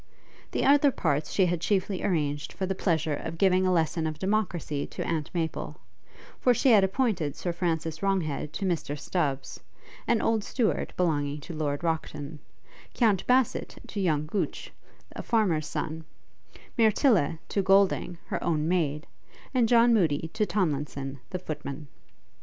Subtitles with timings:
[0.49, 4.17] The other parts she had chiefly arranged for the pleasure of giving a lesson of
[4.17, 5.79] democracy to Aunt Maple;
[6.39, 9.59] for she had appointed Sir Francis Wronghead to Mr Stubbs,
[10.07, 12.39] an old steward belonging to Lord Rockton;
[12.95, 14.73] Count Basset to young Gooch,
[15.15, 16.05] a farmer's son;
[16.79, 19.05] Myrtylla to Golding, her own maid,
[19.53, 21.87] and John Moody to Tomlinson, the footman.